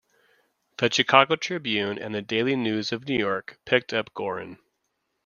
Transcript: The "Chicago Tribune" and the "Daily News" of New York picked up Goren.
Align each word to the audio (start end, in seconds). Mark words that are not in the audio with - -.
The 0.79 0.91
"Chicago 0.91 1.35
Tribune" 1.35 1.99
and 1.99 2.15
the 2.15 2.23
"Daily 2.23 2.55
News" 2.55 2.91
of 2.91 3.07
New 3.07 3.19
York 3.19 3.59
picked 3.65 3.93
up 3.93 4.11
Goren. 4.15 4.57